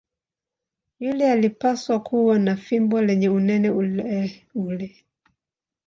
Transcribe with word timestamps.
Yule 0.99 1.31
alipaswa 1.31 1.99
kuwa 1.99 2.39
na 2.39 2.55
fimbo 2.55 3.01
lenye 3.01 3.29
unene 3.29 3.69
uleule. 3.69 5.05